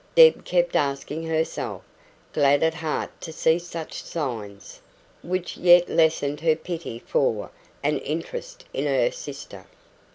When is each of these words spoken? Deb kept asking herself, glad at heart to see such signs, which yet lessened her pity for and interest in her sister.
Deb 0.15 0.43
kept 0.45 0.75
asking 0.75 1.27
herself, 1.27 1.83
glad 2.33 2.63
at 2.63 2.73
heart 2.73 3.11
to 3.21 3.31
see 3.31 3.59
such 3.59 4.01
signs, 4.03 4.81
which 5.21 5.57
yet 5.57 5.89
lessened 5.89 6.41
her 6.41 6.55
pity 6.55 6.97
for 6.97 7.51
and 7.83 7.99
interest 7.99 8.65
in 8.73 8.85
her 8.85 9.11
sister. 9.11 9.67